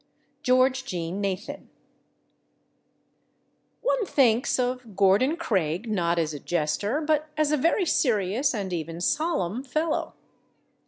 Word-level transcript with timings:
GEORGE 0.41 0.83
JEAN 0.85 1.21
NATHAN 1.21 1.69
One 3.83 4.03
thinks 4.07 4.57
of 4.57 4.95
Gordon 4.95 5.37
Craig, 5.37 5.87
not 5.87 6.17
as 6.17 6.33
a 6.33 6.39
jester, 6.39 7.01
but 7.01 7.29
as 7.37 7.51
a 7.51 7.55
very 7.55 7.85
serious 7.85 8.55
and 8.55 8.73
even 8.73 8.99
solemn 8.99 9.61
fellow. 9.63 10.13